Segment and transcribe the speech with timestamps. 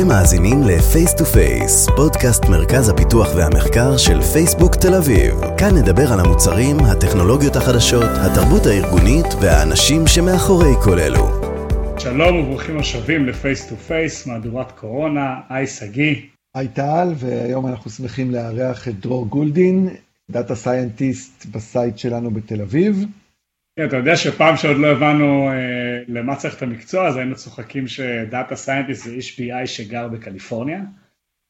[0.00, 5.34] אתם מאזינים ל-Face to Face, פודקאסט מרכז הפיתוח והמחקר של פייסבוק תל אביב.
[5.58, 11.26] כאן נדבר על המוצרים, הטכנולוגיות החדשות, התרבות הארגונית והאנשים שמאחורי כל אלו.
[11.98, 16.14] שלום וברוכים השבים ל-Face to Face, מהדורת קורונה, היי שגיא.
[16.54, 19.88] היי טל, והיום אנחנו שמחים לארח את דרור גולדין,
[20.30, 23.04] data scientist ב site שלנו בתל אביב.
[23.76, 25.54] כן, אתה יודע שפעם שעוד לא הבנו אה,
[26.08, 30.80] למה צריך את המקצוע, אז היינו צוחקים שדאטה סיינטיסט זה איש BI שגר בקליפורניה.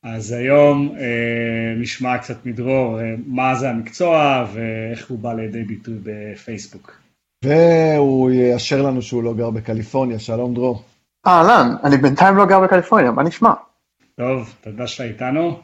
[0.02, 5.94] אז היום אה, נשמע קצת מדרור אה, מה זה המקצוע ואיך הוא בא לידי ביטוי
[6.02, 7.00] בפייסבוק.
[7.44, 10.84] והוא יאשר לנו שהוא לא גר בקליפורניה, שלום דרור.
[11.26, 13.52] אהלן, אני בינתיים לא גר בקליפורניה, מה נשמע?
[14.16, 15.60] טוב, תודה שאתה איתנו.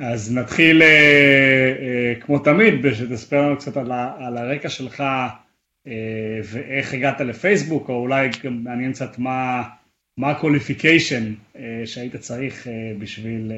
[0.00, 0.88] אז נתחיל אה,
[1.80, 5.02] אה, כמו תמיד, שתספר לנו קצת על, ה, על הרקע שלך
[6.44, 9.62] ואיך הגעת לפייסבוק, או אולי גם מעניין קצת מה,
[10.30, 13.52] ה qualification אה, שהיית צריך אה, בשביל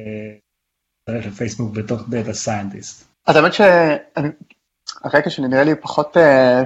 [1.09, 3.09] להצטרף לפייסבוק בתוך data scientist.
[3.27, 6.17] אז האמת שהרקע שלי נראה לי פחות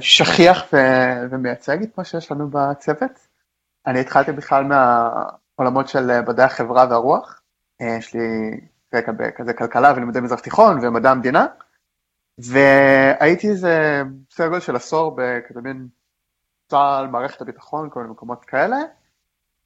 [0.01, 0.75] שכיח
[1.31, 3.29] ומייצג את מה שיש לנו בצוות.
[3.87, 7.41] אני התחלתי בכלל מהעולמות של מדעי החברה והרוח.
[7.99, 8.21] יש לי
[8.95, 11.47] רקע בכזה כלכלה ולימודי מזרח תיכון ומדע המדינה.
[12.39, 15.89] והייתי איזה סדר גודל של עשור בכזה מין
[16.69, 18.77] צה"ל, מערכת הביטחון, כל מיני מקומות כאלה,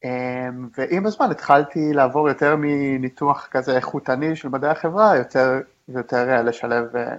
[0.05, 6.43] אמ, ועם הזמן התחלתי לעבור יותר מניתוח כזה איכותני של מדעי החברה, יותר ויותר אה,
[6.43, 7.15] לשלב אה,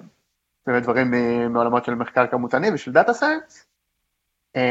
[0.67, 1.11] באמת דברים
[1.53, 3.65] מעולמות של מחקר כמותני ושל data science,
[4.55, 4.61] אמ,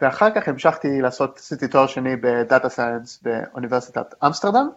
[0.00, 4.68] ואחר כך המשכתי לעשות, עשיתי תואר שני ב data science באוניברסיטת אמסטרדם,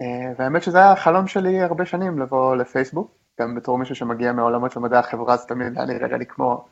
[0.00, 3.21] אה, והאמת שזה היה החלום שלי הרבה שנים לבוא לפייסבוק.
[3.40, 6.64] גם בתור מישהו שמגיע מעולמות של מדעי החברה, זה תמיד היה נראה לי כמו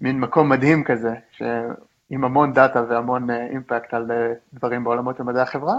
[0.00, 1.14] מין מקום מדהים כזה,
[2.10, 5.74] עם המון data והמון impact אה, על אה, דברים בעולמות של מדעי החברה.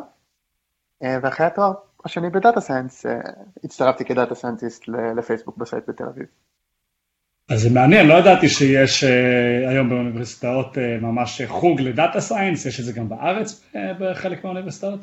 [1.04, 1.74] אה, ואחרי התואר
[2.06, 3.06] השני ב data science,
[3.64, 6.26] הצטרפתי כ data scientist לפייסבוק ב site בתל אביב.
[7.50, 9.04] אז זה מעניין, לא ידעתי שיש
[9.70, 13.64] היום באוניברסיטאות ממש חוג ל data science, יש את זה גם בארץ
[14.00, 15.00] בחלק מהאוניברסיטאות?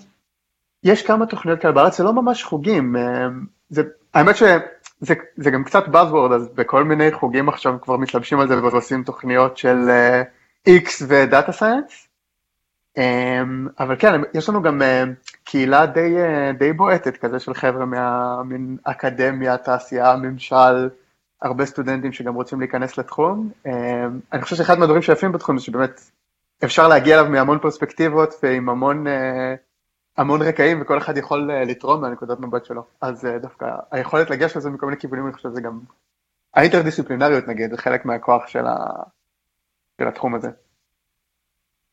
[0.85, 2.97] יש כמה תוכניות כאלה בארץ, זה לא ממש חוגים,
[3.69, 3.83] זה,
[4.15, 4.43] האמת ש...
[5.01, 9.03] זה, זה גם קצת Buzzword, אז בכל מיני חוגים עכשיו כבר מתלבשים על זה ועושים
[9.03, 12.09] תוכניות של uh, X ודאטה סיינס.
[12.99, 13.01] Um,
[13.79, 14.85] אבל כן, יש לנו גם uh,
[15.45, 20.89] קהילה די, uh, די בועטת כזה של חבר'ה מהמין אקדמיה, תעשייה, ממשל,
[21.43, 23.51] הרבה סטודנטים שגם רוצים להיכנס לתחום.
[23.67, 23.71] Um,
[24.33, 26.01] אני חושב שאחד מהדברים שיפים בתחום זה שבאמת
[26.65, 29.07] אפשר להגיע אליו מהמון פרספקטיבות ועם המון
[30.17, 34.57] המון רקעים וכל אחד יכול אה, לתרום מהנקודת מבט שלו, אז אה, דווקא היכולת לגשת
[34.57, 35.81] לזה מכל מיני כיוונים, אני חושב שזה גם,
[36.55, 38.77] האינטרדיסציפלינריות נגיד, זה חלק מהכוח של, ה...
[40.01, 40.49] של התחום הזה.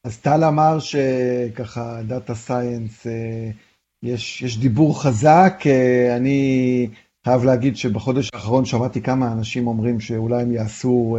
[0.04, 3.50] אז טל אמר שככה data science, אה,
[4.04, 5.64] יש, יש דיבור חזק,
[6.18, 6.90] אני
[7.24, 11.18] חייב להגיד שבחודש האחרון שמעתי כמה אנשים אומרים שאולי הם יעשו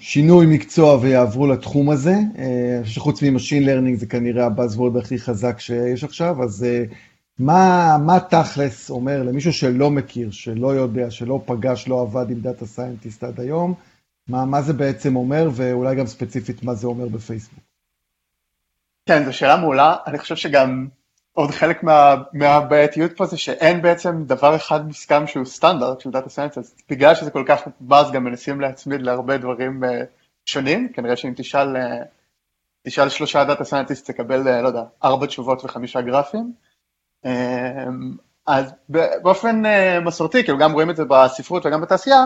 [0.00, 2.14] שינוי מקצוע ויעברו לתחום הזה.
[2.38, 6.42] אה, אני חושב שחוץ מ machine learning זה כנראה ה buzzword הכי חזק שיש עכשיו,
[6.42, 6.84] אז אה,
[7.38, 12.66] מה, מה תכלס אומר למישהו שלא מכיר, שלא יודע, שלא פגש, לא עבד עם data
[12.66, 13.74] scientist עד היום,
[14.28, 17.64] מה, מה זה בעצם אומר, ואולי גם ספציפית מה זה אומר בפייסבוק?
[19.06, 20.88] כן, זו שאלה מעולה, אני חושב שגם
[21.34, 26.30] עוד חלק מה, מהבעייתיות פה זה שאין בעצם דבר אחד מוסכם שהוא סטנדרט של data
[26.30, 29.86] science, אז בגלל שזה כל כך באז גם מנסים להצמיד להרבה דברים אה,
[30.46, 31.80] שונים, כנראה שאם תשאל, אה,
[32.82, 36.52] תשאל שלושה data scientist תקבל, אה, לא יודע, ארבע תשובות וחמישה גרפים.
[38.46, 38.72] אז
[39.22, 39.62] באופן
[40.04, 42.24] מסורתי, כאילו גם רואים את זה בספרות וגם בתעשייה,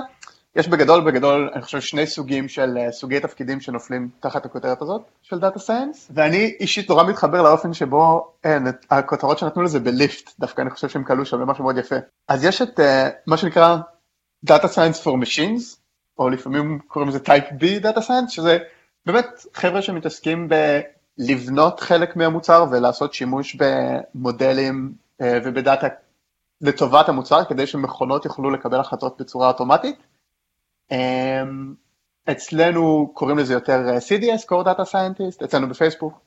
[0.56, 5.02] יש בגדול בגדול אני חושב שני סוגים של אה, סוגי תפקידים שנופלים תחת הכותרת הזאת
[5.22, 10.30] של data science ואני אישית נורא מתחבר לאופן שבו אין, הכותרות שנתנו לזה ב Lyft
[10.40, 11.96] דווקא אני חושב שהם קלעו שם במשהו מאוד יפה.
[12.28, 12.82] אז יש את אה,
[13.26, 13.76] מה שנקרא
[14.50, 15.76] Data Science for Machines
[16.18, 18.58] או לפעמים קוראים לזה Type B Data Science שזה
[19.06, 20.48] באמת חבר'ה שמתעסקים
[21.18, 25.86] בלבנות חלק מהמוצר ולעשות שימוש במודלים uh, ובדאטה
[26.60, 29.96] לטובת המוצר כדי שמכונות יוכלו לקבל החלטות בצורה אוטומטית
[32.30, 36.20] אצלנו קוראים לזה יותר אה, CDS, Core Data Scientist, אצלנו בפייסבוק.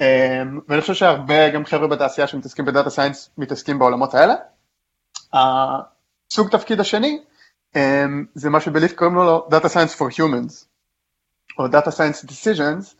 [0.00, 4.34] אמ, ואני חושב שהרבה גם חבר'ה בתעשייה שמתעסקים בדאטה סיינס מתעסקים בעולמות האלה.
[5.32, 7.22] הסוג תפקיד השני
[7.76, 10.64] אמ, זה מה שב Lyft קוראים לו Data Science for Humans,
[11.58, 12.94] או Data Science Decisions,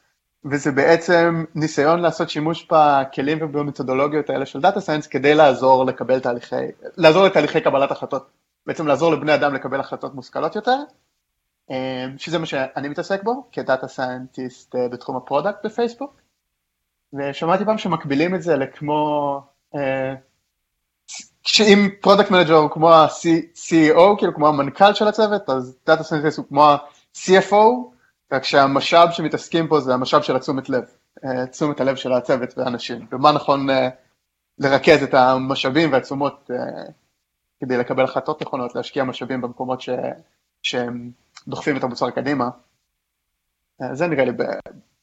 [0.45, 6.57] וזה בעצם ניסיון לעשות שימוש בכלים ובמתודולוגיות האלה של data science כדי לעזור לקבל תהליכי,
[6.97, 8.40] לעזור לתהליכי קבלת החלטות.
[8.67, 10.77] בעצם לעזור לבני אדם לקבל החלטות מושכלות יותר,
[11.71, 16.21] אה, שזה מה שאני מתעסק בו כ data scientist אה, בתחום ה product בפייסבוק.
[17.13, 19.41] ושמעתי פעם שמקבילים את זה לכמו,
[19.75, 20.15] אה,
[21.43, 26.47] שאם product manager הוא כמו ה-CEO, כאילו כמו המנכ"ל של הצוות, אז data scientist הוא
[26.49, 27.95] כמו ה-CFO,
[28.33, 30.85] רק שהמשאב שמתעסקים פה זה המשאב של התשומת לב,
[31.51, 33.67] תשומת הלב של הצוות והאנשים, ומה נכון
[34.59, 36.51] לרכז את המשאבים והתשומות
[37.61, 39.89] כדי לקבל החלטות נכונות, להשקיע משאבים במקומות ש,
[40.63, 41.11] שהם
[41.49, 42.51] דוחפים את המוצר קדימה.
[43.93, 44.33] זה נראה לי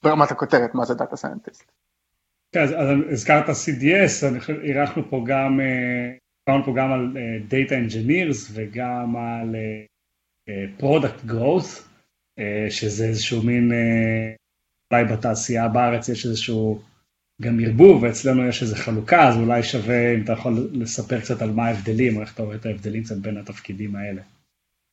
[0.03, 1.71] ברמת הכותרת מה זה data scientist.
[2.51, 4.25] כן, אז, אז הזכרת CDS,
[4.63, 5.59] אירחנו פה גם,
[6.45, 7.17] דיברנו פה גם על
[7.49, 9.55] Data Engineers וגם על
[10.79, 11.87] Product Growth.
[12.39, 14.33] אה, שזה איזשהו מין, אה,
[14.91, 16.81] אולי בתעשייה בארץ יש איזשהו
[17.41, 21.51] גם ערבוב, ואצלנו יש איזו חלוקה, אז אולי שווה אם אתה יכול לספר קצת על
[21.51, 24.21] מה ההבדלים, או איך אתה רואה את ההבדלים קצת בין התפקידים האלה.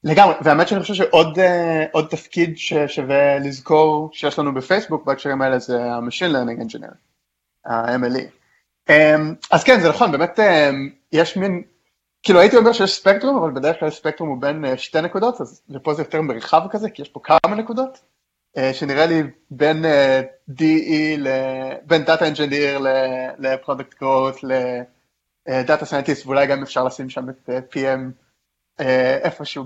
[0.05, 5.85] לגמרי, והאמת שאני חושב שעוד אה, תפקיד ששווה לזכור שיש לנו בפייסבוק בהקשרים האלה זה
[5.85, 6.95] ה-Machine Learning Engineer,
[7.65, 8.25] ה-MLE.
[8.91, 8.93] Um,
[9.51, 10.43] אז כן, זה נכון, באמת um,
[11.13, 11.63] יש מין
[12.25, 15.63] כאילו הייתי אומר שיש ספקטרום, אבל בדרך כלל ספקטרום הוא בין אה, שתי נקודות, אז
[15.71, 17.99] ופה זה יותר מרחב כזה, כי יש פה כמה נקודות, אה,
[18.73, 21.29] שנראה לי בין אה, DE,
[21.87, 22.79] בין Data Engineer
[23.39, 28.01] ל-Product Growth, ל-Data Scientist, ואולי גם אפשר לשים שם את PM
[29.25, 29.65] איפשהו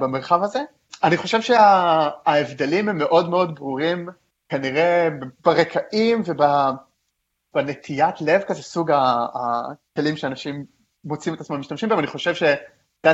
[0.00, 0.60] במרחב הזה.
[1.04, 4.08] אני חושב שההבדלים הם מאוד מאוד ברורים,
[4.48, 5.08] כנראה
[5.44, 6.22] ברקעים
[7.54, 10.64] ובנטיית לב כזה, סוג הכלים שאנשים
[11.04, 12.34] מוצאים את עצמם משתמשים בהם, אני חושב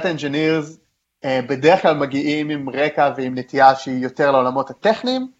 [0.07, 0.86] engineers אה,
[1.27, 5.31] בדרך כלל מגיעים עם רקע ועם נטייה שהיא יותר לעולמות הטכניים,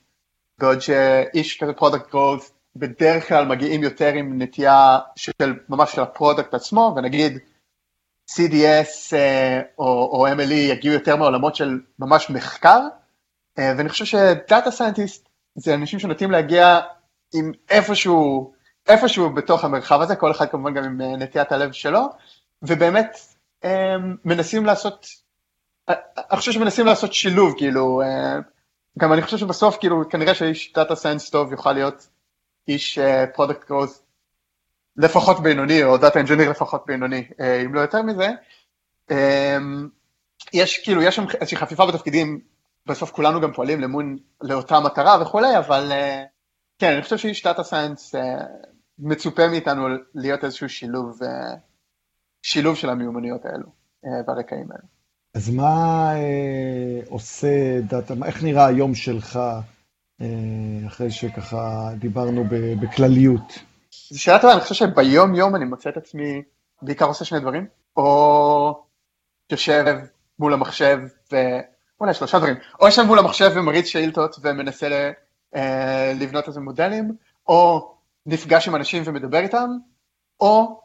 [0.59, 6.09] בעוד שאיש כזה product growth בדרך כלל מגיעים יותר עם נטייה של ממש של ה
[6.09, 7.39] product עצמו, ונגיד
[8.31, 12.81] CDS אה, או, או MLE יגיעו יותר מהעולמות של ממש מחקר,
[13.59, 16.81] אה, ואני חושב ש data scientist זה אנשים שנוטים להגיע
[17.35, 18.53] עם איפשהו,
[18.89, 22.01] איפשהו בתוך המרחב הזה, כל אחד כמובן גם עם נטיית הלב שלו,
[22.63, 23.19] ובאמת
[24.25, 25.07] מנסים לעשות,
[25.89, 28.03] אני חושב שמנסים לעשות שילוב, כאילו,
[28.99, 32.09] גם אני חושב שבסוף, כאילו, כנראה שאיש data science טוב יוכל להיות
[32.69, 32.99] איש
[33.35, 34.03] product אה, growth
[34.97, 38.29] לפחות בינוני, או data engineer לפחות בינוני, אה, אם לא יותר מזה.
[40.53, 42.41] יש כאילו, יש שם איזושהי חפיפה בתפקידים,
[42.87, 45.93] בסוף כולנו גם פועלים למון, לאותה מטרה וכולי, אבל
[46.79, 48.15] כן, אני חושב שאיש data science
[48.99, 51.21] מצופה מאיתנו להיות איזשהו שילוב
[52.47, 53.67] שילוב של המיומנויות האלו
[54.05, 54.96] אה, והרקעים האלו.
[55.37, 59.39] אז מה אה, עושה data, איך נראה היום שלך,
[60.21, 60.27] אה,
[60.87, 62.45] אחרי שככה דיברנו
[62.81, 63.59] בכלליות?
[64.11, 66.43] זו שאלה טובה, אני חושב שביום יום אני מוצא את עצמי
[66.83, 67.67] בעיקר עושה שני דברים,
[67.97, 68.85] או
[69.53, 69.97] יושב
[70.39, 70.99] מול המחשב,
[71.33, 71.37] ו...
[72.01, 75.13] אולי שלושה דברים, או יושב מול המחשב ומריץ שאילתות ומנסה ל...
[75.57, 77.17] אה, לבנות איזה מודלים,
[77.49, 77.93] או
[78.27, 79.71] נפגש עם אנשים ומדבר איתם,
[80.41, 80.81] או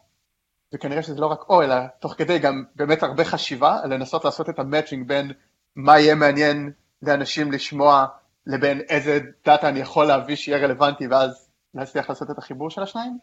[0.72, 4.58] וכנראה שזה לא רק או, אלא תוך כדי גם באמת הרבה חשיבה, לנסות לעשות את
[4.58, 5.32] המאצ'ינג בין
[5.76, 6.70] מה יהיה מעניין
[7.02, 8.06] לאנשים לשמוע,
[8.46, 13.18] לבין איזה דאטה אני יכול להביא שיהיה רלוונטי, ואז להצליח לעשות את החיבור של השניים.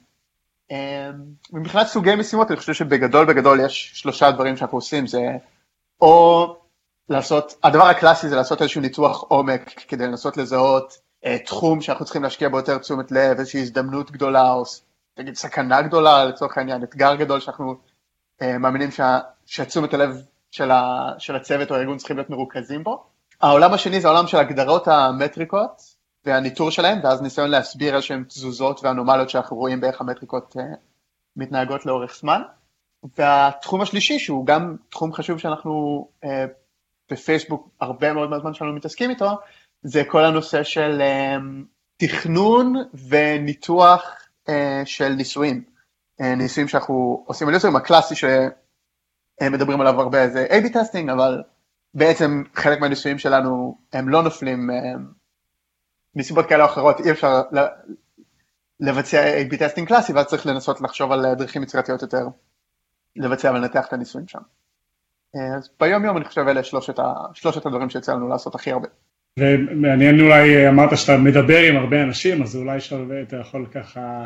[0.72, 0.78] אמ,
[1.54, 5.20] מבחינת סוגי משימות, אני חושב שבגדול בגדול יש שלושה דברים שאנחנו עושים, זה
[6.02, 6.56] או
[7.10, 12.24] לעשות, הדבר הקלאסי זה לעשות איזשהו ניתוח עומק כדי לנסות לזהות אה, תחום שאנחנו צריכים
[12.24, 14.64] להשקיע בו יותר תשומת לב, איזושהי הזדמנות גדולה, או
[15.20, 17.76] נגיד סכנה גדולה לצורך העניין, אתגר גדול שאנחנו
[18.42, 18.90] אה, מאמינים
[19.46, 20.22] שתשומת הלב
[20.52, 23.04] של, ה, של הצוות או הארגון צריכים להיות מרוכזים בו.
[23.42, 25.82] העולם השני זה העולם של הגדרות המטריקות
[26.26, 30.64] והניטור שלהם, ואז ניסיון להסביר איזשהם תזוזות ואנומליות שאנחנו רואים באיך המטריקות אה,
[31.36, 32.42] מתנהגות לאורך זמן.
[33.18, 36.46] והתחום השלישי, שהוא גם תחום חשוב שאנחנו אה,
[37.12, 39.30] בפייסבוק הרבה מאוד מהזמן שלנו מתעסקים איתו,
[39.84, 41.38] זה כל הנושא של אה,
[41.98, 42.76] תכנון
[43.10, 44.29] וניתוח
[44.86, 45.64] של ניסויים,
[46.22, 51.44] אה, ניסויים שאנחנו עושים על יוזרים, הקלאסי שמדברים עליו הרבה זה A-B testing, אבל
[51.94, 54.76] בעצם חלק מהניסויים שלנו הם לא נופלים אה,
[56.16, 57.42] מסיבות כאלה או אחרות, אי אפשר
[58.80, 62.28] לבצע A-B testing קלאסי, ואז צריך לנסות לחשוב על דרכים יצירתיות יותר
[63.16, 64.40] לבצע ולנתח את הניסויים שם.
[65.58, 68.88] אז ביום יום אני חושב אלה שלושת, ה, שלושת הדברים שיצא לנו לעשות הכי הרבה.
[69.40, 74.26] ומעניין אולי, אמרת שאתה מדבר עם הרבה אנשים, אז אולי שווה, אתה יכול ככה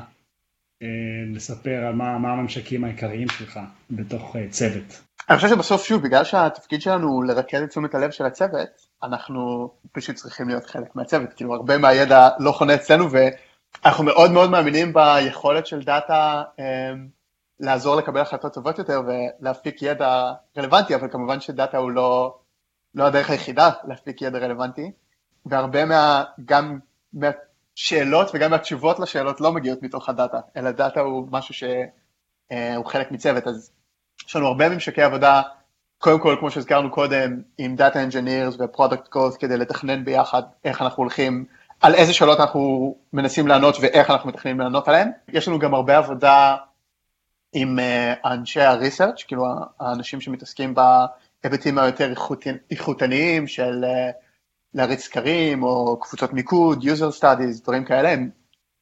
[0.81, 0.88] אה,
[1.33, 3.60] לספר על מה, מה הממשקים העיקריים שלך
[3.91, 5.01] בתוך אה, צוות.
[5.29, 8.69] אני חושב שבסוף, שוב, בגלל שהתפקיד שלנו הוא לרכז את תשומת הלב של הצוות,
[9.03, 14.50] אנחנו פשוט צריכים להיות חלק מהצוות, כאילו הרבה מהידע לא חונה אצלנו, ואנחנו מאוד מאוד
[14.50, 16.93] מאמינים ביכולת של data אה,
[17.60, 22.36] לעזור לקבל החלטות טובות יותר ולהפיק ידע רלוונטי, אבל כמובן ש data הוא לא,
[22.96, 24.92] לא הדרך היחידה להפיק ידע רלוונטי,
[25.46, 26.80] והרבה מה, גם
[27.14, 27.28] מה,
[27.76, 31.70] שאלות וגם התשובות לשאלות לא מגיעות מתוך ה data, אלא data הוא משהו שהוא
[32.52, 33.72] אה, חלק מצוות, אז
[34.28, 35.42] יש לנו הרבה ממשקי עבודה,
[35.98, 41.04] קודם כל, כמו שהזכרנו קודם, עם Data Engineers ו-Product Growth כדי לתכנן ביחד איך אנחנו
[41.04, 41.46] הולכים,
[41.82, 45.10] על איזה שאלות אנחנו מנסים לענות ואיך אנחנו מתכננים לענות עליהן.
[45.28, 46.56] יש לנו גם הרבה עבודה
[47.54, 49.46] עם uh, אנשי ה-research, כאילו
[49.80, 50.74] האנשים שמתעסקים
[51.44, 52.14] בהיבטים היותר
[52.72, 54.14] איכותניים של uh,
[54.74, 58.30] להריץ סקרים או קבוצות מיקוד, user studies, דברים כאלה, הם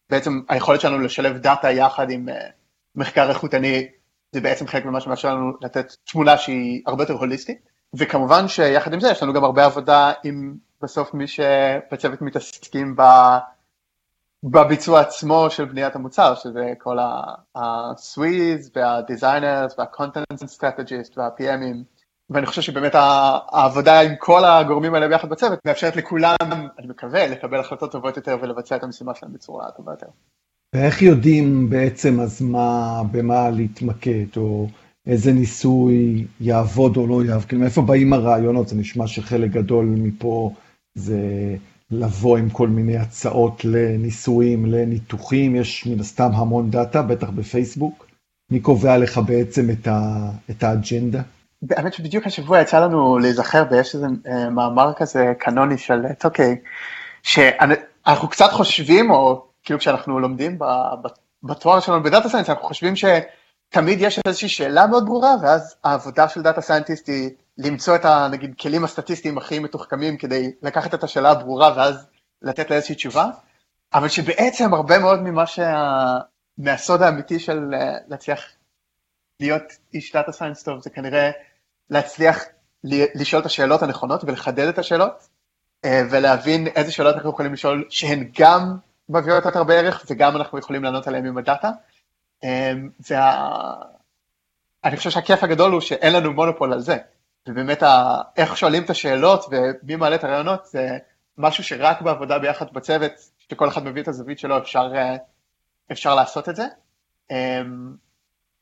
[0.10, 2.32] בעצם היכולת שלנו לשלב דאטה יחד עם uh,
[2.96, 3.88] מחקר איכותני,
[4.32, 7.58] זה בעצם חלק ממה שמאפשר לנו לתת תמונה שהיא הרבה יותר הוליסטית,
[7.94, 13.02] וכמובן שיחד עם זה יש לנו גם הרבה עבודה עם בסוף מי שבצוות מתעסקים ב...
[14.44, 22.01] בביצוע עצמו של בניית המוצר, שזה כל ה-Swiss וה-Designers וה-Content Strategist וה-PMים,
[22.32, 26.36] ואני חושב שבאמת העבודה עם כל הגורמים האלה ביחד בצוות מאפשרת לכולם,
[26.80, 30.08] אני מקווה, לקבל החלטות טובות יותר ולבצע את המשימה שלהם בצורה טובה יותר.
[30.76, 34.68] ואיך יודעים בעצם אז מה, במה להתמקד, או
[35.08, 40.54] איזה ניסוי יעבוד או לא יעבוד, כאילו מאיפה באים הרעיונות, זה נשמע שחלק גדול מפה
[40.96, 41.20] זה
[41.92, 48.08] לבוא עם כל מיני הצעות לניסויים, לניתוחים, יש מן הסתם המון דאטה, בטח בפייסבוק.
[48.52, 51.22] מי קובע לך בעצם את, ה, את האג'נדה?
[51.70, 56.56] האמת שבדיוק השבוע יצא לנו להיזכר ויש איזה אה, מאמר כזה קנוני של טוקיי,
[57.24, 60.60] שאנחנו קצת חושבים, או כאילו כשאנחנו לומדים
[61.44, 66.30] בתואר שלנו ב data science, אנחנו חושבים שתמיד יש איזושהי שאלה מאוד ברורה, ואז העבודה
[66.30, 71.32] של data scientist היא למצוא את הנגיד כלים הסטטיסטיים הכי מתוחכמים כדי לקחת את השאלה
[71.32, 72.08] הברורה ואז
[72.42, 73.26] לתת לה איזושהי תשובה,
[73.94, 76.18] אבל שבעצם הרבה מאוד ממה שה...
[76.58, 78.46] מהסוד האמיתי של אה, להצליח
[79.40, 79.64] להיות
[79.94, 81.32] איש data science טוב זה כנראה
[81.92, 82.44] להצליח
[82.84, 85.28] לשאול את השאלות הנכונות ולחדד את השאלות
[85.86, 88.78] אה, ולהבין איזה שאלות אנחנו יכולים לשאול שהן גם
[89.10, 91.70] מביאות את הרבה ערך וגם אנחנו יכולים לענות עליהן עם הדאטה.
[92.44, 92.72] אה,
[93.10, 93.52] וה...
[94.84, 96.98] אני חושב שהכיף הגדול הוא שאין לנו מונופול על זה.
[97.48, 98.22] ובאמת ה...
[98.38, 100.98] איך שואלים את השאלות ומי מעלה את הרעיונות זה
[101.38, 105.16] משהו שרק בעבודה ביחד בצוות, שכל אחד מביא את הזווית שלו, אפשר, אה,
[105.92, 106.66] אפשר לעשות את זה.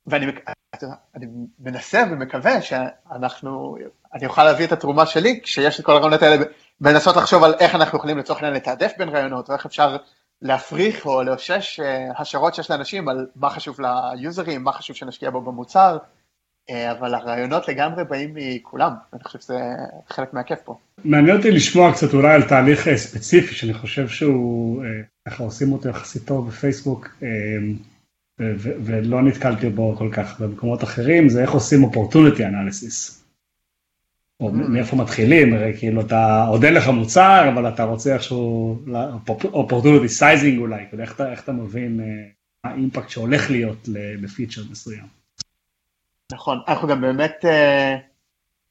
[0.10, 0.26] ואני
[1.16, 1.26] אני
[1.60, 3.76] מנסה ומקווה שאנחנו,
[4.14, 6.46] אני אוכל להביא את התרומה שלי כשיש את כל הרעיונות האלה
[6.82, 9.98] ולנסות לחשוב על איך אנחנו יכולים לצורך העניין לתעדף בין רעיונות, או איך אפשר
[10.42, 15.42] להפריך או לאושש אה, השערות שיש לאנשים על מה חשוב ליוזרים, מה חשוב שנשקיע בו
[15.42, 15.98] במוצר,
[16.70, 19.60] אה, אבל הרעיונות לגמרי באים מכולם, ואני חושב שזה
[20.10, 20.78] חלק מהכיף פה.
[21.04, 24.84] מעניין אותי לשמוע קצת אולי על תהליך אה, ספציפי, שאני חושב שהוא,
[25.28, 27.10] ככה עושים אותו יחסית טוב בפייסבוק,
[28.60, 33.20] ולא נתקלתי בו כל כך במקומות אחרים, זה איך עושים opportunity analysis.
[34.40, 34.54] או mm.
[34.54, 38.78] מאיפה מתחילים, הרי כאילו אתה, עוד אין לך מוצר, אבל אתה רוצה איכשהו,
[39.44, 43.88] opportunity sizing אולי, כאילו איך אתה, איך אתה מבין אה, האימפקט שהולך להיות
[44.22, 45.06] לפיצ'ר מסוים.
[46.32, 47.98] נכון, אנחנו גם באמת אה,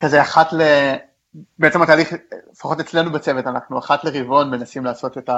[0.00, 0.62] כזה אחת ל...
[1.58, 2.12] בעצם התהליך,
[2.52, 5.30] לפחות אצלנו בצוות, אנחנו אחת לרבעון מנסים לעשות את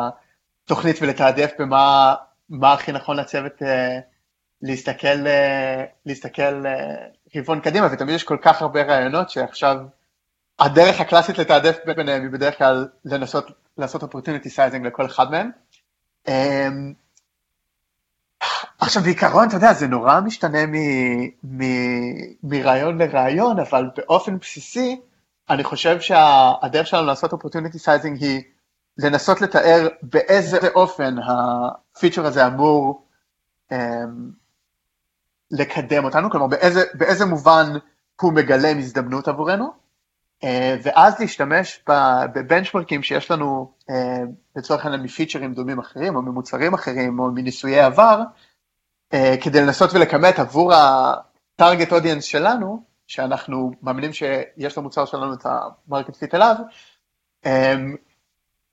[0.65, 2.15] התוכנית ולתעדף במה
[2.51, 3.99] מה הכי נכון לצוות אה,
[4.63, 5.27] להסתכל,
[6.07, 6.65] להסתכל
[7.37, 9.77] רבעון קדימה, ותמיד יש כל כך הרבה רעיונות שעכשיו
[10.59, 13.47] הדרך הקלאסית לתעדף ביניהם היא בדרך כלל לנסות
[13.79, 15.51] לעשות opportunity sizing לכל אחד מהם.
[16.29, 16.93] אמ,
[18.79, 20.59] עכשיו בעיקרון, אתה יודע, זה נורא משתנה
[22.43, 25.01] מרעיון לרעיון, אבל באופן בסיסי,
[25.51, 28.43] אני חושב שהדרך שלנו לעשות opportunity sizing היא
[28.99, 33.07] לנסות לתאר באיזה אופן הפיצ'ר הזה אמור
[35.51, 37.73] לקדם אותנו, כלומר באיזה, באיזה מובן
[38.21, 39.73] הוא מגלם הזדמנות עבורנו,
[40.45, 41.85] אה, ואז להשתמש
[42.35, 44.23] בבנצ'מרקים שיש לנו אה,
[44.57, 48.21] לצורך העניין מפיצ'רים דומים אחרים או ממוצרים אחרים או מניסויי עבר,
[49.15, 56.17] אה, כדי לנסות ולכמת עבור הטארגט אודיאנס שלנו, שאנחנו מאמינים שיש למוצר שלנו את ה-market
[56.17, 56.55] fit אליו,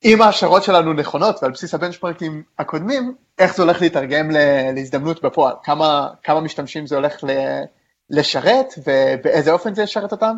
[0.03, 4.31] אם ההשערות שלנו נכונות ועל בסיס ה-benchmarkים הקודמים, איך זה הולך להתרגם
[4.75, 7.23] להזדמנות בפועל, כמה, כמה משתמשים זה הולך
[8.09, 10.37] לשרת ובאיזה אופן זה ישרת אותם,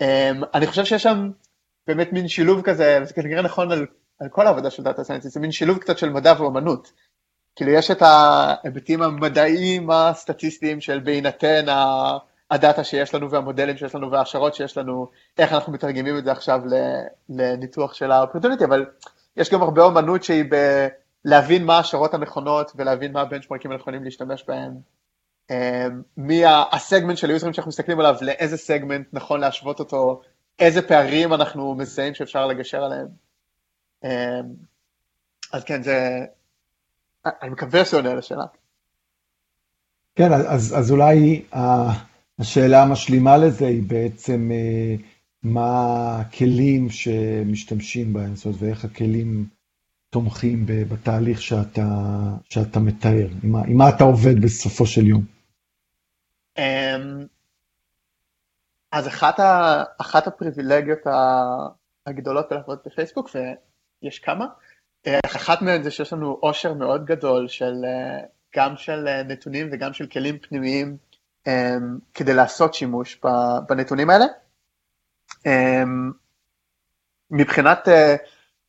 [0.00, 1.30] Um, אני חושב שיש שם
[1.86, 3.86] באמת מין שילוב כזה, וזה כנראה נכון על,
[4.20, 6.92] על כל העבודה של data scientist, זה מין שילוב קצת של מדע ואומנות.
[7.56, 11.66] כאילו יש את ההיבטים המדעיים הסטטיסטיים של בהינתן
[12.50, 16.60] הדאטה שיש לנו והמודלים שיש לנו וההשערות שיש לנו, איך אנחנו מתרגמים את זה עכשיו
[17.28, 18.86] לניתוח של ה-opportunity, אבל
[19.36, 20.44] יש גם הרבה אומנות שהיא
[21.24, 24.72] בלהבין מה ההשערות הנכונות ולהבין מה ה-benchmarkים הנכונים להשתמש בהם.
[25.50, 26.42] אמ, מי
[26.72, 30.20] הסגמנט של ה-userים שאנחנו מסתכלים עליו, לאיזה סגמנט נכון להשוות אותו,
[30.58, 33.08] איזה פערים אנחנו מזהים שאפשר לגשר עליהם.
[34.04, 34.10] אמ,
[35.52, 36.24] אז כן, זה...
[37.26, 38.44] אני מקווה שזה עונה לשאלה.
[40.14, 41.42] כן, אז, אז אולי
[42.40, 44.50] השאלה המשלימה לזה היא בעצם
[45.42, 49.46] מה הכלים שמשתמשים בהם, זאת אומרת, ואיך הכלים
[50.10, 51.86] תומכים בתהליך שאתה,
[52.44, 55.24] שאתה מתאר, עם מה, עם מה אתה עובד בסופו של יום.
[56.58, 57.26] אמ,
[58.92, 60.98] אז אחת, ה, אחת הפריבילגיות
[62.06, 63.30] הגדולות לעבוד בפייסבוק,
[64.02, 64.46] ויש כמה,
[65.06, 69.68] אה, אחת מהן זה שיש לנו עושר מאוד גדול של אה, גם של אה, נתונים
[69.72, 70.96] וגם של כלים פנימיים
[72.14, 73.20] כדי לעשות שימוש
[73.68, 74.24] בנתונים האלה.
[75.46, 76.10] אמ,
[77.30, 77.88] מבחינת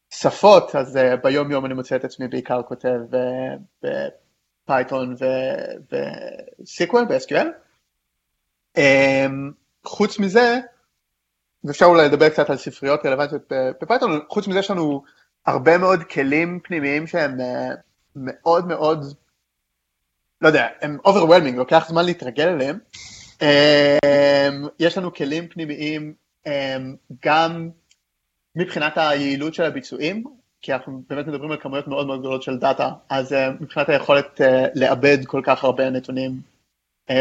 [0.10, 3.00] שפות, אז ביום יום אני מוצא את עצמי בעיקר כותב
[3.84, 5.16] ב-Python
[6.62, 7.48] ו-SQL, ב-SQL.
[9.86, 10.60] חוץ מזה,
[11.64, 13.42] ואפשר אולי לדבר קצת על ספריות רלוונטיות
[13.82, 15.04] ב-Python, חוץ מזה יש לנו
[15.46, 17.70] הרבה מאוד כלים פנימיים שהם אה,
[18.16, 19.06] מאוד מאוד,
[20.42, 22.78] לא יודע, הם overwhelming, לוקח זמן להתרגל אליהם.
[23.42, 26.14] אמ, יש לנו כלים פנימיים
[26.48, 26.96] אמ,
[27.26, 27.70] גם
[28.56, 30.24] מבחינת היעילות של הביצועים,
[30.62, 34.42] כי אנחנו באמת מדברים על כמויות מאוד מאוד גדולות של דאטה, אז אה, מבחינת היכולת
[34.42, 36.32] אה, לעבד כל כך הרבה נתונים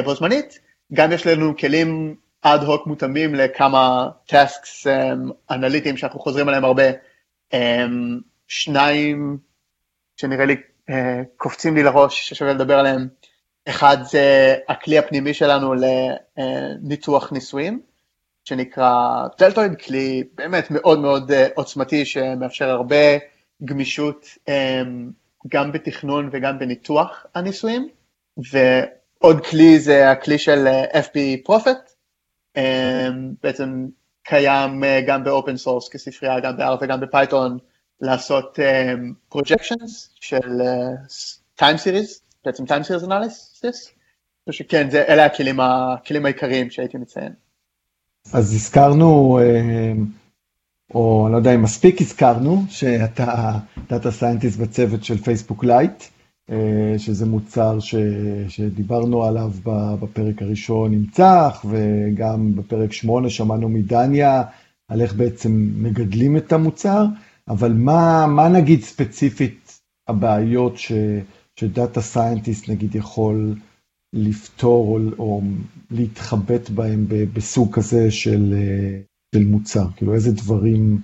[0.04, 0.58] בו זמנית,
[0.92, 4.86] גם יש לנו כלים אד הוק מותאמים לכמה טסקס
[5.50, 6.84] אנליטיים שאנחנו חוזרים עליהם הרבה.
[7.52, 9.38] אמ, שניים
[10.16, 10.60] שנראה לי אה,
[11.36, 13.08] קופצים לי לראש ששווה לדבר עליהם.
[13.68, 17.80] אחד זה הכלי הפנימי שלנו לניתוח ניסויים,
[18.44, 23.18] שנקרא Deltoid, כלי באמת מאוד מאוד אה, עוצמתי שמאפשר הרבה
[23.64, 24.26] גמישות
[25.48, 27.88] גם בתכנון וגם בניתוח הניסויים.
[28.52, 31.90] ועוד כלי זה הכלי של אה, FB Prophet,
[33.42, 33.86] בעצם
[34.22, 37.58] קיים אה, גם ב-open source כספרייה, גם ב-R וגם ב-Python,
[38.00, 38.58] לעשות
[39.28, 40.62] projections אמ, של
[41.54, 43.90] time uh, series, בעצם time series analysis,
[44.50, 47.32] שכן, אלה הכלים, הכלים העיקריים שהייתי מציין.
[48.32, 50.06] אז הזכרנו, אמ,
[50.94, 53.52] או אני לא יודע אם מספיק הזכרנו, שאתה
[53.88, 56.04] data scientist בצוות של Facebook Lite.
[56.50, 57.94] אה, שזה מוצר ש,
[58.48, 59.50] שדיברנו עליו
[60.00, 64.42] בפרק הראשון עם צח, וגם בפרק שמונה שמענו מדניה
[64.88, 67.04] על איך בעצם מגדלים את המוצר,
[67.48, 70.92] אבל מה, מה נגיד ספציפית הבעיות ש,
[71.56, 73.54] ש data scientist נגיד יכול
[74.12, 75.42] לפתור או, או
[75.90, 79.00] להתחבט בהם בסוג כזה של, אה,
[79.34, 79.84] של מוצר?
[79.96, 81.00] כאילו איזה דברים,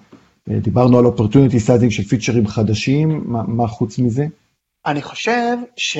[0.50, 4.26] אה, דיברנו על opportunity sizing של פיצ'רים חדשים, מה, מה חוץ מזה?
[4.86, 5.98] אני חושב ש...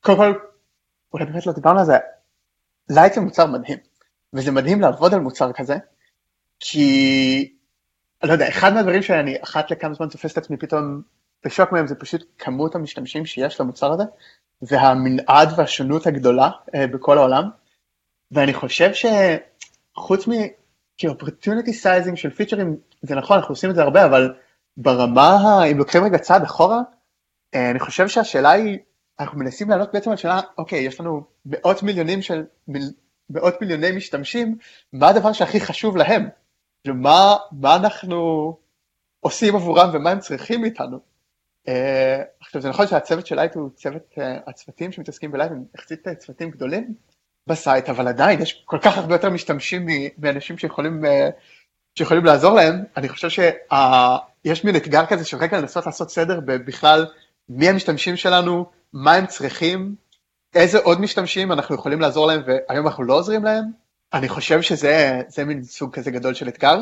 [0.00, 0.32] קודם כל,
[1.12, 1.96] אולי באמת לא דיברנו על זה,
[2.90, 3.78] Lite זה מוצר מדהים,
[4.32, 5.76] וזה מדהים לעבוד על מוצר כזה,
[6.60, 7.52] כי,
[8.22, 11.02] לא יודע, אחד מהדברים שאני אחת לכמה זמן תופס את עצמי פתאום
[11.44, 14.04] בשוק מהם זה פשוט כמות המשתמשים שיש למוצר הזה,
[14.62, 17.44] והמנעד והשונות הגדולה uh, בכל העולם,
[18.30, 20.32] ואני חושב שחוץ מ...
[20.98, 24.34] כאילו, opportunity sizing של פיצ'רים, זה נכון, אנחנו עושים את זה הרבה, אבל
[24.76, 26.80] ברמה, אם לוקחים רגע צעד אחורה,
[27.54, 28.78] אה, אני חושב שהשאלה היא,
[29.20, 32.44] אנחנו מנסים לענות בעצם על שאלה, אוקיי, יש לנו מאות מיליונים של,
[33.30, 34.56] מאות מיליוני משתמשים,
[34.92, 36.28] מה הדבר שהכי חשוב להם?
[36.86, 38.56] ומה מה אנחנו
[39.20, 40.98] עושים עבורם ומה הם צריכים מאיתנו?
[41.68, 46.08] אה, עכשיו זה נכון שהצוות של Lite הוא צוות, אה, הצוותים שמתעסקים ב-Lite הם יחסית
[46.18, 46.94] צוותים גדולים
[47.46, 49.86] ב-site, אבל עדיין יש כל כך הרבה יותר משתמשים
[50.18, 51.04] מאנשים שיכולים,
[51.98, 53.50] שיכולים לעזור להם, אני חושב שה...
[54.44, 57.06] יש מין אתגר כזה של רגע לנסות לעשות סדר בכלל
[57.48, 59.94] מי המשתמשים שלנו, מה הם צריכים,
[60.54, 63.81] איזה עוד משתמשים אנחנו יכולים לעזור להם והיום אנחנו לא עוזרים להם.
[64.14, 66.76] אני חושב שזה מין סוג כזה גדול של אתגר.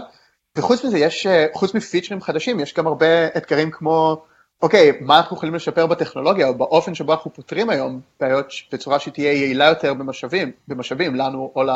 [0.56, 4.22] וחוץ מזה יש, חוץ מפיצ'רים חדשים, יש גם הרבה אתגרים כמו,
[4.62, 9.32] אוקיי, מה אנחנו יכולים לשפר בטכנולוגיה או באופן שבו אנחנו פותרים היום בעיות בצורה שתהיה
[9.32, 11.70] יעילה יותר במשאבים, במשאבים לנו או, ל,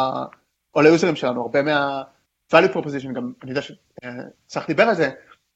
[0.75, 2.03] או ליוזרים שלנו, הרבה מה...
[2.53, 5.11] value proposition, גם אני יודע שצריך לדבר על זה,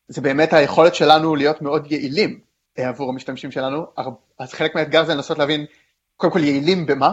[0.08, 2.40] זה באמת היכולת שלנו להיות מאוד יעילים
[2.78, 3.86] אה, עבור המשתמשים שלנו,
[4.38, 5.66] אז חלק מהאתגר זה לנסות להבין
[6.16, 7.12] קודם כל יעילים במה, אה,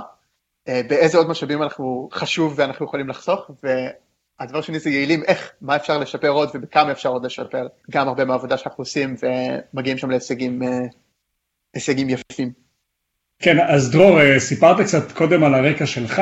[0.67, 5.97] באיזה עוד משאבים אנחנו חשוב ואנחנו יכולים לחסוך, והדבר שני זה יעילים איך, מה אפשר
[5.97, 9.15] לשפר עוד ובכמה אפשר עוד לשפר, גם הרבה מהעבודה שאנחנו עושים
[9.73, 10.63] ומגיעים שם להישגים
[12.09, 12.65] אה, יפים.
[13.39, 16.21] כן, אז דרור, אה, סיפרת קצת קודם על הרקע שלך,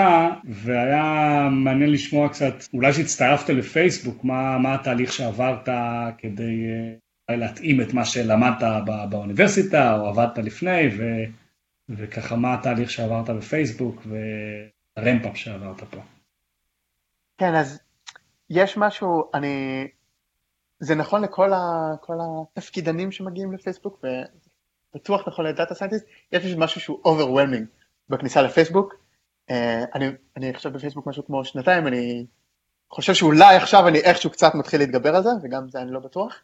[0.50, 5.70] והיה מעניין לשמוע קצת, אולי שהצטרפת לפייסבוק, מה, מה התהליך שעברת
[6.18, 6.66] כדי
[7.30, 11.04] אה, להתאים את מה שלמדת בא, באוניברסיטה, או עבדת לפני, ו,
[11.90, 14.02] וככה מה התהליך שעברת בפייסבוק,
[14.96, 16.02] והרמפאפ שעברת פה.
[17.38, 17.80] כן, אז
[18.50, 19.88] יש משהו, אני
[20.80, 21.94] זה נכון לכל ה,
[22.58, 24.06] התפקידנים שמגיעים לפייסבוק,
[24.96, 27.66] ובטוח נכון לדאטה סיינטיסט, יש משהו שהוא overwhelming
[28.10, 28.96] בכניסה לפייסבוק.
[29.50, 30.06] אה, אני,
[30.38, 32.26] אני עכשיו בפייסבוק משהו כמו שנתיים, אני
[32.90, 36.42] חושב שאולי עכשיו אני איכשהו קצת מתחיל להתגבר על זה, וגם זה אני לא בטוח.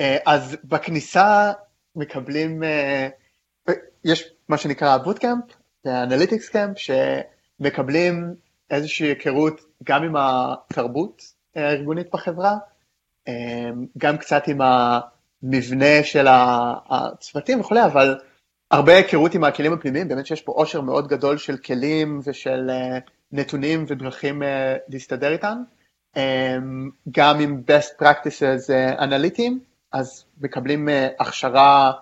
[0.00, 1.52] אה, אז בכניסה
[1.96, 3.08] מקבלים, אה,
[4.04, 5.44] יש מה שנקרא bootcamp,
[5.86, 8.34] analytics camp, שמקבלים
[8.70, 11.22] איזושהי היכרות גם עם התרבות
[11.56, 12.56] הארגונית בחברה,
[13.98, 16.26] גם קצת עם המבנה של
[16.90, 18.18] הצוותים וכולי, אבל
[18.70, 22.70] הרבה היכרות עם הכלים הפנימיים, באמת שיש פה עושר מאוד גדול של כלים ושל
[23.32, 24.42] נתונים ודרכים
[24.88, 25.62] להסתדר איתם.
[26.16, 29.60] אמ, גם עם best practices אה, אנליטיים,
[29.92, 31.92] אז מקבלים אה, הכשרה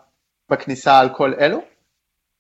[0.51, 1.61] בכניסה על כל אלו.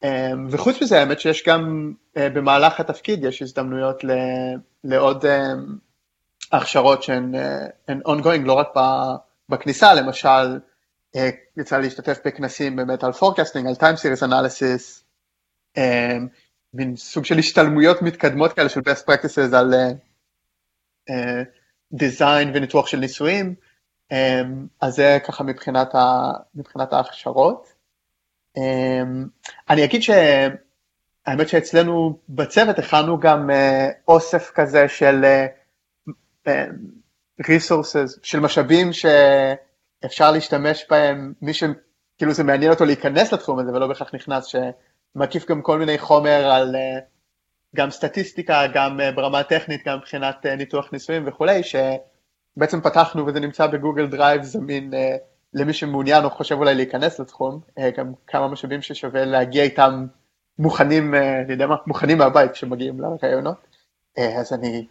[0.04, 4.04] אמ, וחוץ מזה, האמת שיש גם אה, במהלך התפקיד, יש הזדמנויות
[4.84, 5.24] לעוד
[6.52, 7.34] הכשרות שהן
[8.08, 8.68] ongoing, לא רק
[9.48, 10.58] בכניסה, למשל,
[11.56, 15.02] יצא להשתתף בכנסים באמת על forecasting, על time series analysis,
[15.76, 16.28] אמ,
[16.74, 19.74] מין סוג של השתלמויות מתקדמות כאלה של best practices על
[21.92, 23.54] דיזיין וניתוח של ניסויים,
[24.12, 27.81] אמ, אז זה ככה מבחינת, ה, מבחינת ההכשרות.
[28.56, 29.26] אמ,
[29.70, 35.46] אני אגיד שהאמת שאצלנו בצוות הכנו גם אה, אוסף כזה של אה,
[36.46, 36.66] אה,
[37.42, 43.86] resources, של משאבים שאפשר להשתמש בהם, מי שכאילו זה מעניין אותו להיכנס לתחום הזה ולא
[43.86, 46.76] בהכרח נכנס, שמקיף גם כל מיני חומר על
[47.76, 53.40] גם סטטיסטיקה, גם אה, ברמה הטכנית, גם מבחינת אה, ניתוח ניסויים וכולי, שבעצם פתחנו וזה
[53.40, 55.16] נמצא ב-Google Drive זמין אה,
[55.54, 57.60] למי שמעוניין או חושב אולי להיכנס לתחום,
[57.98, 60.06] גם כמה משאבים ששווה להגיע איתם
[60.58, 63.66] מוכנים, אני יודע מה, מוכנים מהבית כשמגיעים לראיונות.
[64.18, 64.86] אז אני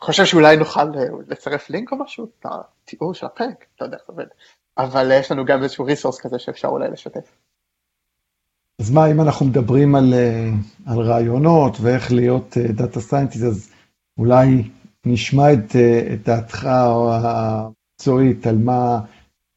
[0.00, 0.84] חושב שאולי נוכל
[1.28, 4.26] לצרף לינק או משהו לתיאור של הפרק, לא יודע איך זה עובד,
[4.78, 7.36] אבל יש לנו גם איזשהו resource כזה שאפשר אולי לשתף.
[8.80, 10.50] אז מה, אם אנחנו מדברים על, אה,
[10.86, 13.70] על ראיונות ואיך להיות data scientist, אז
[14.18, 14.70] אולי
[15.06, 15.76] נשמע את,
[16.12, 19.00] את דעתך המקצועית על מה,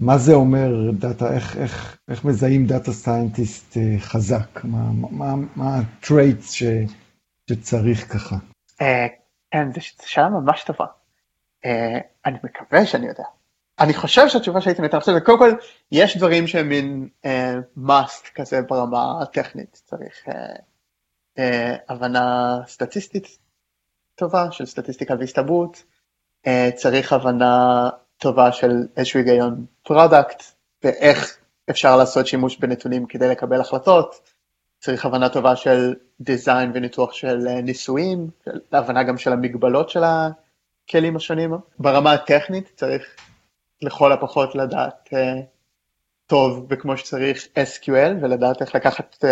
[0.01, 6.51] מה זה אומר דאטה, איך, איך, איך מזהים data scientist uh, חזק, מה, מה, ה-traits
[6.51, 6.63] ש,
[7.49, 8.35] שצריך ככה.
[9.51, 10.85] כן, זו שאלה ממש טובה.
[12.25, 13.23] אני מקווה שאני יודע.
[13.79, 15.51] אני חושב שהתשובה שהייתי נותן עכשיו, קודם כל,
[15.91, 17.29] יש דברים שהם מין uh,
[17.87, 20.31] must כזה ברמה הטכנית, צריך uh,
[21.37, 21.41] uh,
[21.89, 23.37] הבנה סטטיסטית
[24.15, 25.83] טובה של סטטיסטיקה והסתברות,
[26.45, 27.89] uh, צריך הבנה
[28.21, 30.43] טובה של איזשהו היגיון product,
[30.84, 31.38] ואיך
[31.69, 34.29] אפשר לעשות שימוש בנתונים כדי לקבל החלטות,
[34.79, 38.27] צריך הבנה טובה של design וניתוח של ניסויים,
[38.71, 41.53] הבנה גם של המגבלות של הכלים השונים.
[41.79, 43.03] ברמה הטכנית צריך
[43.81, 45.17] לכל הפחות לדעת אה,
[46.27, 49.27] טוב וכמו שצריך SQL ולדעת איך לקחת אה,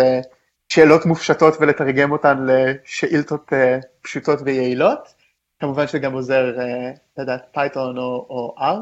[0.68, 5.19] שאלות מופשטות ולתרגם אותן לשאילתות אה, פשוטות ויעילות.
[5.60, 8.78] כמובן שזה גם עוזר אה, לדעת Python או, או R,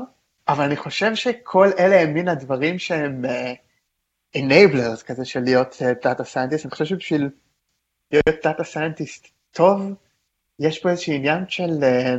[0.49, 6.23] אבל אני חושב שכל אלה הם מן הדברים שהם אה, enablers כזה של להיות data
[6.23, 7.31] אה, scientist, אני חושב שבשביל
[8.13, 9.95] להיות data scientist טוב,
[10.59, 12.19] יש פה איזשהו עניין של, uh,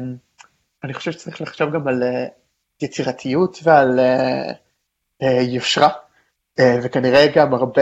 [0.84, 2.30] אני חושב שצריך לחשוב גם על uh,
[2.82, 4.54] יצירתיות ועל uh,
[5.24, 5.90] uh, יושרה,
[6.60, 7.82] uh, וכנראה גם הרבה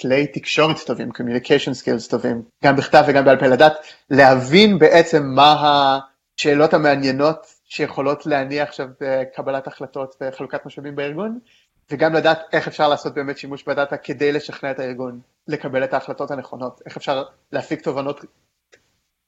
[0.00, 3.72] כלי תקשורת טובים, communication skills טובים, גם בכתב וגם בעל פה, לדעת
[4.10, 5.98] להבין בעצם מה
[6.38, 8.88] השאלות המעניינות שיכולות להניע עכשיו
[9.34, 11.38] קבלת החלטות וחלוקת משאבים בארגון,
[11.90, 16.30] וגם לדעת איך אפשר לעשות באמת שימוש בדאטה כדי לשכנע את הארגון לקבל את ההחלטות
[16.30, 18.24] הנכונות, איך אפשר להפיק תובנות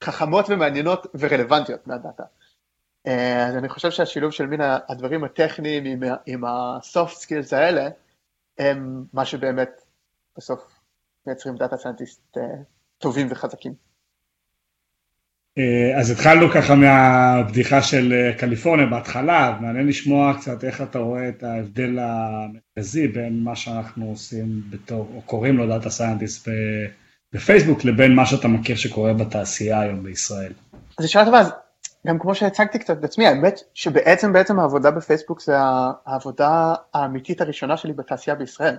[0.03, 2.23] חכמות ומעניינות ורלוונטיות מהדאטה.
[3.07, 7.89] אה, אז אני חושב שהשילוב של מין הדברים הטכניים עם, עם ה-soft skills האלה,
[8.57, 9.82] הם מה שבאמת
[10.37, 10.79] בסוף
[11.27, 12.43] מייצרים data scientist אה,
[12.97, 13.73] טובים וחזקים.
[15.57, 21.43] אה, אז התחלנו ככה מהבדיחה של קליפורניה בהתחלה, מעניין לשמוע קצת איך אתה רואה את
[21.43, 26.47] ההבדל המרכזי בין מה שאנחנו עושים בתור, או קוראים לו data scientist
[27.33, 30.53] בפייסבוק, לבין מה שאתה מכיר שקורה בתעשייה היום בישראל.
[30.99, 31.41] אז שאלה טובה,
[32.07, 35.55] גם כמו שהצגתי קצת בעצמי, האמת שבעצם בעצם העבודה בפייסבוק זה
[36.05, 38.77] העבודה האמיתית הראשונה שלי בתעשייה בישראל.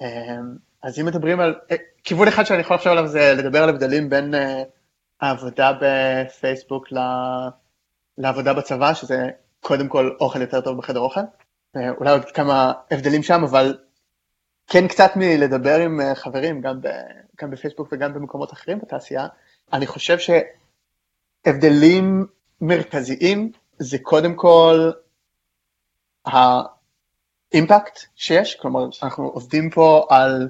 [0.00, 3.68] אמ, אז אם מדברים על, אה, כיוון אחד שאני יכול לחשוב עליו זה לדבר על
[3.68, 4.62] הבדלים בין אה,
[5.20, 6.86] העבודה בפייסבוק
[8.18, 9.26] לעבודה בצבא, שזה
[9.60, 11.20] קודם כל אוכל יותר טוב בחדר אוכל.
[11.76, 13.78] אה, אולי עוד כמה הבדלים שם, אבל
[14.66, 16.88] כן קצת מלדבר עם חברים, גם, ב,
[17.40, 19.26] גם בפייסבוק וגם במקומות אחרים בתעשייה.
[19.72, 20.30] אני חושב ש...
[21.46, 22.26] הבדלים
[22.60, 24.90] מרכזיים זה קודם כל
[27.52, 30.48] האימפקט שיש, כלומר אנחנו עובדים פה על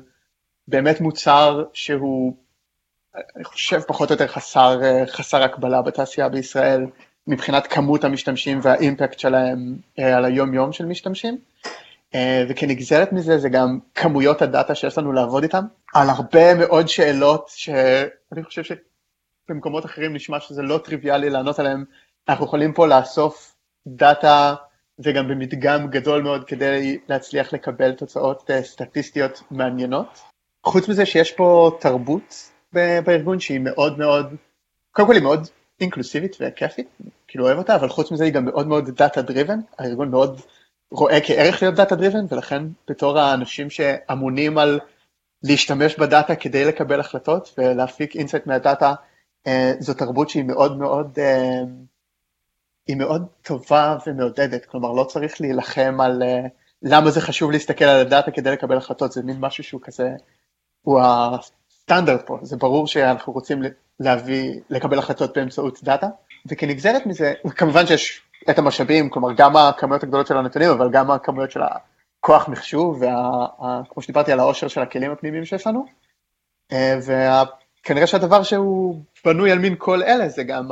[0.68, 2.36] באמת מוצר שהוא,
[3.36, 6.86] אני חושב פחות או יותר חסר, חסר הקבלה בתעשייה בישראל
[7.26, 11.38] מבחינת כמות המשתמשים והאימפקט שלהם על היום יום של משתמשים.
[12.48, 18.44] וכנגזרת מזה זה גם כמויות הדאטה שיש לנו לעבוד איתם, על הרבה מאוד שאלות שאני
[18.44, 18.62] חושב
[19.48, 21.84] שבמקומות אחרים נשמע שזה לא טריוויאלי לענות עליהן,
[22.28, 23.54] אנחנו יכולים פה לאסוף
[23.86, 24.54] דאטה
[24.98, 30.18] וגם במדגם גדול מאוד כדי להצליח לקבל תוצאות אה, סטטיסטיות מעניינות.
[30.64, 34.34] חוץ מזה שיש פה תרבות בארגון שהיא מאוד מאוד,
[34.92, 35.48] קודם כל היא מאוד
[35.80, 36.88] אינקלוסיבית וכיפית,
[37.28, 40.40] כאילו אוהב אותה, אבל חוץ מזה היא גם מאוד מאוד data driven, הארגון מאוד
[40.90, 44.80] רואה כערך להיות data driven, ולכן בתור האנשים שאמונים על
[45.42, 48.94] להשתמש בדאטה כדי לקבל החלטות ולהפיק insight מהדאטה,
[49.46, 51.62] אה, זו תרבות שהיא מאוד מאוד אה,
[52.88, 56.48] היא מאוד טובה ומעודדת, כלומר לא צריך להילחם על אה,
[56.82, 60.10] למה זה חשוב להסתכל על הדאטה כדי לקבל החלטות, זה מין משהו שהוא כזה,
[60.82, 63.62] הוא הסטנדרט פה, זה ברור שאנחנו רוצים
[64.00, 66.08] להביא, לקבל החלטות באמצעות דאטה,
[66.46, 71.50] וכנגזרת מזה, כמובן שיש את המשאבים, כלומר גם הכמויות הגדולות של הנתונים, אבל גם הכמויות
[71.50, 75.84] של הכוח מחשוב, וכמו שדיברתי על העושר של הכלים הפנימיים שיש לנו,
[76.72, 77.44] אה, וה...
[77.82, 80.68] כנראה שהדבר שהוא בנוי על מין כל אלה זה גם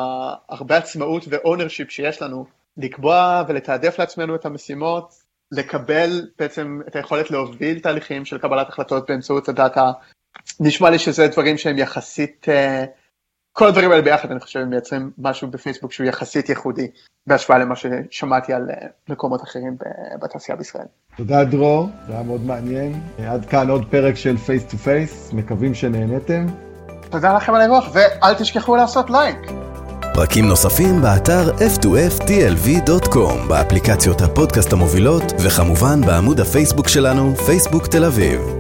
[0.49, 5.15] הרבה עצמאות ו ownership שיש לנו לקבוע ולתעדף לעצמנו את המשימות,
[5.53, 9.93] לקבל בעצם את היכולת להוביל תהליכים של קבלת החלטות באמצעות הדאטה.
[10.61, 12.85] נשמע לי שזה דברים שהם יחסית, אה,
[13.53, 16.89] כל הדברים האלה ביחד אני חושב מייצרים משהו בפייסבוק שהוא יחסית ייחודי
[17.27, 19.77] בהשוואה למה ששמעתי על אה, מקומות אחרים
[20.23, 20.87] בתעשייה בישראל.
[21.17, 22.93] תודה דרור, זה היה מאוד מעניין.
[23.19, 26.66] עד כאן עוד פרק של Face to Face, מקווים שנהנתם.
[27.11, 29.51] תודה לכם על האירוח, ואל תשכחו לעשות לייק.
[30.15, 38.56] פרקים נוספים באתר f2ftlv.com, באפליקציות הפודקאסט המובילות, וכמובן בעמוד הפייסבוק שלנו, פייסבוק תל אביב.